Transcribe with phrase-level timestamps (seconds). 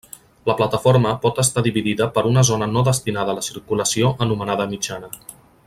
[0.49, 5.13] La plataforma pot estar dividida per una zona no destinada a la circulació anomenada mitjana.